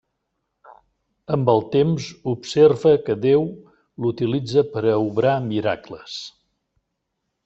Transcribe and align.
Amb 1.35 1.49
el 1.53 1.59
temps 1.75 2.07
observa 2.31 2.93
que 3.09 3.17
Déu 3.27 3.45
l'utilitza 4.05 4.63
per 4.75 4.83
a 4.85 4.99
obrar 5.05 5.35
miracles. 5.55 6.17